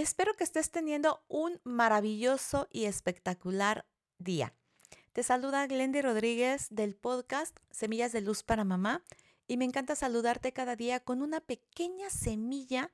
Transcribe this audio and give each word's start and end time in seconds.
Espero 0.00 0.34
que 0.34 0.44
estés 0.44 0.70
teniendo 0.70 1.22
un 1.28 1.60
maravilloso 1.62 2.68
y 2.70 2.86
espectacular 2.86 3.84
día. 4.16 4.54
Te 5.12 5.22
saluda 5.22 5.66
Glendy 5.66 6.00
Rodríguez 6.00 6.68
del 6.70 6.96
podcast 6.96 7.54
Semillas 7.70 8.10
de 8.10 8.22
Luz 8.22 8.42
para 8.42 8.64
Mamá 8.64 9.04
y 9.46 9.58
me 9.58 9.66
encanta 9.66 9.94
saludarte 9.94 10.54
cada 10.54 10.74
día 10.74 11.00
con 11.00 11.20
una 11.20 11.42
pequeña 11.42 12.08
semilla, 12.08 12.90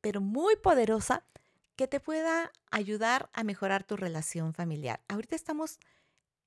pero 0.00 0.22
muy 0.22 0.56
poderosa, 0.56 1.26
que 1.76 1.88
te 1.88 2.00
pueda 2.00 2.50
ayudar 2.70 3.28
a 3.34 3.44
mejorar 3.44 3.84
tu 3.84 3.98
relación 3.98 4.54
familiar. 4.54 5.02
Ahorita 5.08 5.36
estamos 5.36 5.78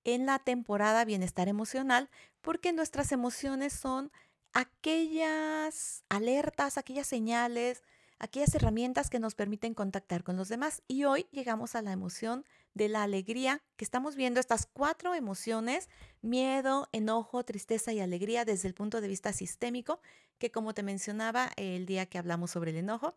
en 0.05 0.25
la 0.25 0.39
temporada 0.39 1.05
bienestar 1.05 1.47
emocional 1.47 2.09
porque 2.41 2.73
nuestras 2.73 3.11
emociones 3.11 3.73
son 3.73 4.11
aquellas 4.53 6.03
alertas, 6.09 6.79
aquellas 6.79 7.05
señales, 7.05 7.83
aquellas 8.19 8.53
herramientas 8.53 9.09
que 9.09 9.19
nos 9.19 9.33
permiten 9.33 9.73
contactar 9.73 10.23
con 10.23 10.37
los 10.37 10.49
demás. 10.49 10.83
Y 10.87 11.05
hoy 11.05 11.27
llegamos 11.31 11.75
a 11.75 11.81
la 11.81 11.91
emoción 11.91 12.45
de 12.73 12.89
la 12.89 13.03
alegría, 13.03 13.61
que 13.77 13.85
estamos 13.85 14.15
viendo 14.15 14.39
estas 14.39 14.67
cuatro 14.71 15.15
emociones, 15.15 15.89
miedo, 16.21 16.87
enojo, 16.91 17.43
tristeza 17.43 17.91
y 17.93 17.99
alegría 17.99 18.45
desde 18.45 18.67
el 18.67 18.73
punto 18.73 19.01
de 19.01 19.07
vista 19.07 19.33
sistémico, 19.33 20.01
que 20.37 20.51
como 20.51 20.73
te 20.73 20.83
mencionaba 20.83 21.49
el 21.55 21.85
día 21.85 22.05
que 22.05 22.17
hablamos 22.17 22.51
sobre 22.51 22.71
el 22.71 22.77
enojo, 22.77 23.15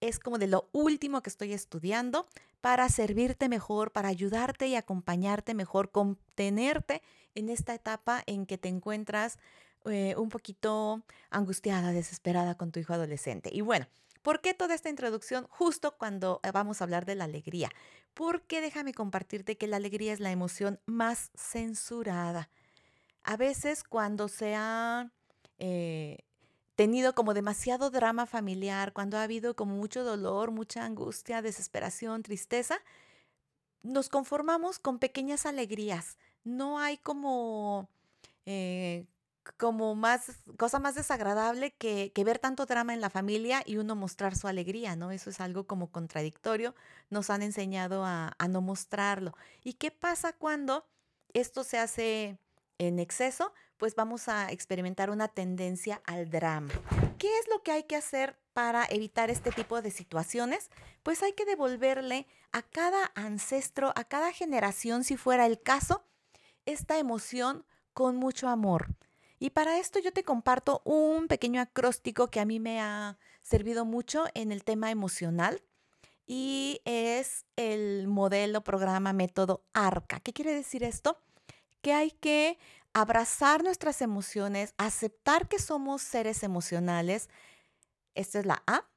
es 0.00 0.18
como 0.18 0.38
de 0.38 0.46
lo 0.46 0.68
último 0.72 1.22
que 1.22 1.30
estoy 1.30 1.52
estudiando 1.52 2.26
para 2.60 2.88
servirte 2.88 3.48
mejor, 3.48 3.92
para 3.92 4.08
ayudarte 4.08 4.66
y 4.66 4.74
acompañarte 4.74 5.54
mejor, 5.54 5.90
contenerte 5.90 7.02
en 7.34 7.48
esta 7.48 7.74
etapa 7.74 8.22
en 8.26 8.46
que 8.46 8.58
te 8.58 8.68
encuentras 8.68 9.38
eh, 9.84 10.14
un 10.16 10.28
poquito 10.28 11.02
angustiada, 11.30 11.92
desesperada 11.92 12.56
con 12.56 12.72
tu 12.72 12.80
hijo 12.80 12.92
adolescente. 12.92 13.50
Y 13.52 13.60
bueno, 13.60 13.86
¿Por 14.26 14.40
qué 14.40 14.54
toda 14.54 14.74
esta 14.74 14.88
introducción 14.88 15.46
justo 15.48 15.96
cuando 15.96 16.40
eh, 16.42 16.50
vamos 16.50 16.80
a 16.80 16.84
hablar 16.84 17.06
de 17.06 17.14
la 17.14 17.22
alegría? 17.22 17.70
Porque 18.12 18.60
déjame 18.60 18.92
compartirte 18.92 19.56
que 19.56 19.68
la 19.68 19.76
alegría 19.76 20.12
es 20.12 20.18
la 20.18 20.32
emoción 20.32 20.80
más 20.84 21.30
censurada. 21.36 22.50
A 23.22 23.36
veces 23.36 23.84
cuando 23.84 24.26
se 24.26 24.56
ha 24.56 25.12
eh, 25.58 26.24
tenido 26.74 27.14
como 27.14 27.34
demasiado 27.34 27.90
drama 27.90 28.26
familiar, 28.26 28.92
cuando 28.92 29.16
ha 29.16 29.22
habido 29.22 29.54
como 29.54 29.76
mucho 29.76 30.02
dolor, 30.02 30.50
mucha 30.50 30.84
angustia, 30.84 31.40
desesperación, 31.40 32.24
tristeza, 32.24 32.80
nos 33.84 34.08
conformamos 34.08 34.80
con 34.80 34.98
pequeñas 34.98 35.46
alegrías. 35.46 36.18
No 36.42 36.80
hay 36.80 36.96
como 36.96 37.88
eh, 38.44 39.06
como 39.56 39.94
más, 39.94 40.32
cosa 40.56 40.78
más 40.78 40.94
desagradable 40.94 41.72
que, 41.72 42.12
ver 42.24 42.38
tanto 42.38 42.66
drama 42.66 42.94
en 42.94 43.00
la 43.00 43.10
familia 43.10 43.62
y 43.64 43.76
uno 43.76 43.94
mostrar 43.94 44.36
su 44.36 44.48
alegría, 44.48 44.96
¿no? 44.96 45.10
Eso 45.12 45.30
es 45.30 45.40
algo 45.40 45.66
como 45.66 45.90
contradictorio, 45.90 46.74
nos 47.10 47.30
han 47.30 47.42
enseñado 47.42 48.04
a, 48.04 48.34
a 48.38 48.48
no 48.48 48.60
mostrarlo. 48.60 49.34
¿Y 49.62 49.74
qué 49.74 49.90
pasa 49.90 50.32
cuando 50.32 50.86
esto 51.32 51.64
se 51.64 51.78
hace 51.78 52.38
en 52.78 52.98
exceso? 52.98 53.52
Pues 53.76 53.94
vamos 53.94 54.28
a 54.28 54.50
experimentar 54.50 55.10
una 55.10 55.28
tendencia 55.28 56.00
al 56.06 56.30
drama. 56.30 56.72
¿Qué 57.18 57.38
es 57.38 57.48
lo 57.48 57.62
que 57.62 57.72
hay 57.72 57.84
que 57.84 57.96
hacer 57.96 58.38
para 58.52 58.86
evitar 58.88 59.30
este 59.30 59.50
tipo 59.52 59.82
de 59.82 59.90
situaciones? 59.90 60.70
Pues 61.02 61.22
hay 61.22 61.32
que 61.32 61.44
devolverle 61.44 62.26
a 62.52 62.62
cada 62.62 63.12
ancestro, 63.14 63.92
a 63.96 64.04
cada 64.04 64.32
generación, 64.32 65.04
si 65.04 65.16
fuera 65.16 65.46
el 65.46 65.60
caso, 65.60 66.04
esta 66.64 66.98
emoción 66.98 67.64
con 67.92 68.16
mucho 68.16 68.48
amor. 68.48 68.88
Y 69.38 69.50
para 69.50 69.78
esto 69.78 69.98
yo 69.98 70.12
te 70.12 70.24
comparto 70.24 70.80
un 70.84 71.28
pequeño 71.28 71.60
acróstico 71.60 72.28
que 72.28 72.40
a 72.40 72.46
mí 72.46 72.58
me 72.58 72.80
ha 72.80 73.18
servido 73.42 73.84
mucho 73.84 74.24
en 74.34 74.50
el 74.50 74.64
tema 74.64 74.90
emocional 74.90 75.62
y 76.26 76.80
es 76.84 77.44
el 77.56 78.08
modelo, 78.08 78.64
programa, 78.64 79.12
método 79.12 79.64
ARCA. 79.74 80.20
¿Qué 80.20 80.32
quiere 80.32 80.54
decir 80.54 80.82
esto? 80.82 81.18
Que 81.82 81.92
hay 81.92 82.10
que 82.10 82.58
abrazar 82.92 83.62
nuestras 83.62 84.00
emociones, 84.00 84.74
aceptar 84.78 85.48
que 85.48 85.58
somos 85.58 86.02
seres 86.02 86.42
emocionales. 86.42 87.28
Esta 88.14 88.40
es 88.40 88.46
la 88.46 88.62
A. 88.66 88.88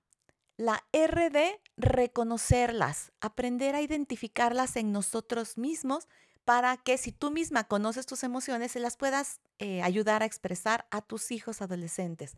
La 0.55 0.83
R 0.91 1.29
de 1.29 1.61
reconocerlas, 1.77 3.11
aprender 3.21 3.75
a 3.75 3.81
identificarlas 3.81 4.75
en 4.75 4.91
nosotros 4.91 5.57
mismos 5.57 6.07
para 6.49 6.77
que 6.77 6.97
si 6.97 7.11
tú 7.11 7.29
misma 7.29 7.65
conoces 7.65 8.07
tus 8.07 8.23
emociones, 8.23 8.71
se 8.71 8.79
las 8.79 8.97
puedas 8.97 9.39
eh, 9.59 9.83
ayudar 9.83 10.23
a 10.23 10.25
expresar 10.25 10.87
a 10.89 11.03
tus 11.03 11.29
hijos 11.29 11.61
adolescentes. 11.61 12.37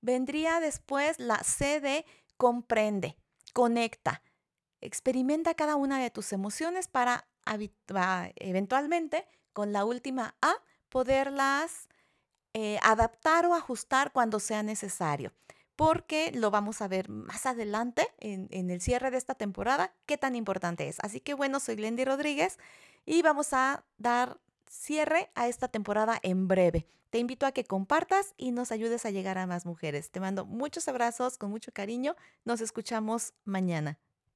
Vendría 0.00 0.58
después 0.58 1.20
la 1.20 1.38
C 1.38 1.80
de 1.80 2.04
comprende, 2.36 3.16
conecta, 3.52 4.22
experimenta 4.80 5.54
cada 5.54 5.76
una 5.76 6.02
de 6.02 6.10
tus 6.10 6.32
emociones 6.32 6.88
para 6.88 7.28
eventualmente, 8.34 9.24
con 9.52 9.72
la 9.72 9.84
última 9.84 10.34
A, 10.42 10.54
poderlas 10.88 11.88
eh, 12.54 12.80
adaptar 12.82 13.46
o 13.46 13.54
ajustar 13.54 14.10
cuando 14.10 14.40
sea 14.40 14.64
necesario 14.64 15.32
porque 15.76 16.30
lo 16.32 16.52
vamos 16.52 16.80
a 16.82 16.88
ver 16.88 17.08
más 17.08 17.46
adelante 17.46 18.06
en, 18.18 18.46
en, 18.52 18.70
el 18.70 18.80
cierre 18.80 19.10
de 19.10 19.16
esta 19.16 19.34
temporada, 19.34 19.92
qué 20.06 20.16
tan 20.16 20.36
importante 20.36 20.86
es. 20.86 20.98
Así 21.00 21.18
que 21.20 21.34
bueno, 21.34 21.58
soy 21.58 21.74
Glendy 21.74 22.04
Rodríguez 22.04 22.58
y 23.06 23.22
vamos 23.22 23.52
a 23.52 23.84
dar 23.98 24.40
cierre 24.68 25.30
a 25.34 25.48
esta 25.48 25.68
temporada 25.68 26.18
en 26.22 26.48
breve. 26.48 26.86
Te 27.10 27.18
invito 27.18 27.46
a 27.46 27.52
que 27.52 27.64
compartas 27.64 28.34
y 28.36 28.50
nos 28.50 28.72
ayudes 28.72 29.06
a 29.06 29.10
llegar 29.10 29.38
a 29.38 29.46
más 29.46 29.66
mujeres. 29.66 30.10
Te 30.10 30.18
mando 30.20 30.44
muchos 30.46 30.88
abrazos 30.88 31.38
con 31.38 31.50
mucho 31.50 31.72
cariño. 31.72 32.16
Nos 32.44 32.60
escuchamos 32.60 33.34
mañana. 33.44 34.00